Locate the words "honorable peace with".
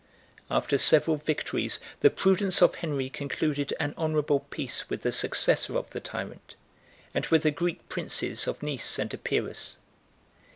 3.95-5.03